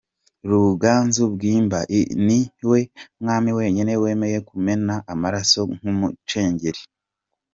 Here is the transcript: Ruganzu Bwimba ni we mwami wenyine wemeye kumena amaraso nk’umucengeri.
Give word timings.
Ruganzu 0.49 1.23
Bwimba 1.33 1.79
ni 2.27 2.41
we 2.69 2.79
mwami 3.21 3.51
wenyine 3.57 3.93
wemeye 4.03 4.37
kumena 4.47 4.95
amaraso 5.13 5.61
nk’umucengeri. 5.77 6.81